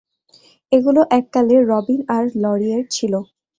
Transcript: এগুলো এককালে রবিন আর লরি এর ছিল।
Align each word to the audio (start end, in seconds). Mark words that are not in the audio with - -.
এগুলো 0.71 1.01
এককালে 1.17 1.55
রবিন 1.69 2.01
আর 2.15 2.23
লরি 2.43 2.69
এর 2.77 2.83
ছিল। 2.95 3.13